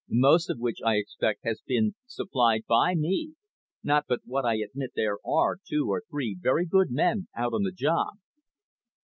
[0.09, 3.33] "Most of which, I expect, has been supplied by me,
[3.83, 7.61] not but what I admit there are two or three very good men out on
[7.61, 8.15] the job."